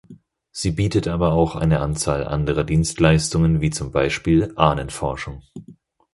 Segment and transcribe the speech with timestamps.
[0.51, 5.43] Sie bietet aber auch eine Anzahl anderer Dienstleistungen wie zum Beispiel Ahnenforschung.